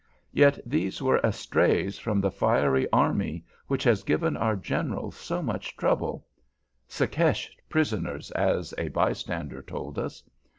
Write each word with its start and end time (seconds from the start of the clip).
Yet 0.31 0.57
these 0.65 0.99
were 0.99 1.19
estrays 1.23 1.99
from 1.99 2.21
the 2.21 2.31
fiery 2.31 2.89
army 2.91 3.45
which 3.67 3.83
has 3.83 4.01
given 4.01 4.35
our 4.35 4.55
generals 4.55 5.15
so 5.15 5.43
much 5.43 5.77
trouble, 5.77 6.25
"Secesh 6.87 7.55
prisoners," 7.69 8.31
as 8.31 8.73
a 8.79 8.87
bystander 8.87 9.61
told 9.61 9.99
us. 9.99 10.23